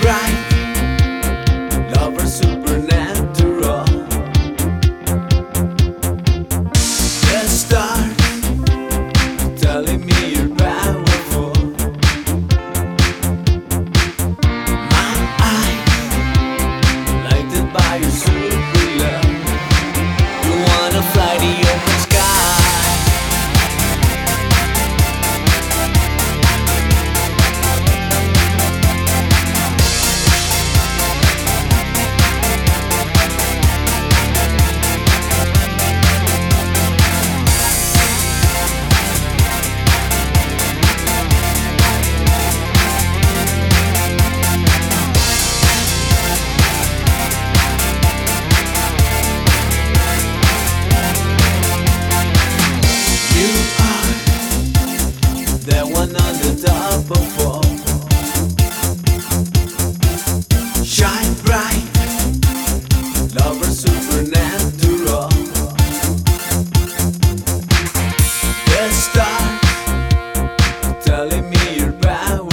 [0.00, 0.21] bright.
[60.84, 61.84] Shine bright,
[63.34, 65.28] lover supernatural.
[68.66, 69.60] The star
[71.00, 72.51] telling me your power.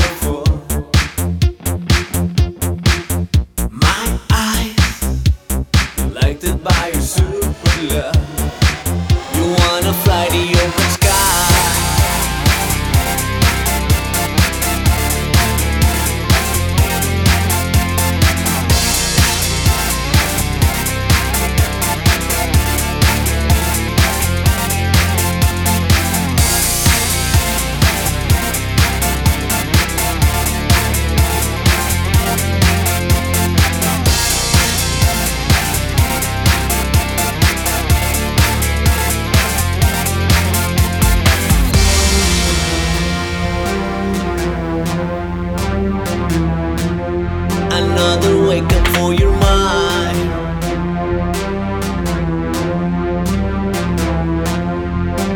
[48.00, 50.18] another wake up for your mind.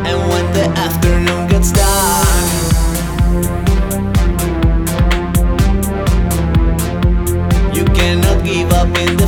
[0.08, 2.38] And when the afternoon gets dark,
[7.76, 9.23] you cannot give up in the